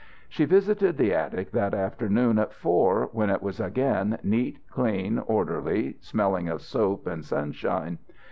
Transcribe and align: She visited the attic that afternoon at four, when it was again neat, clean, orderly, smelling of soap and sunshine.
She 0.27 0.45
visited 0.45 0.97
the 0.97 1.13
attic 1.13 1.51
that 1.51 1.75
afternoon 1.75 2.39
at 2.39 2.53
four, 2.53 3.09
when 3.11 3.29
it 3.29 3.43
was 3.43 3.59
again 3.59 4.17
neat, 4.23 4.57
clean, 4.67 5.19
orderly, 5.19 5.97
smelling 5.99 6.49
of 6.49 6.63
soap 6.63 7.05
and 7.05 7.23
sunshine. 7.23 7.99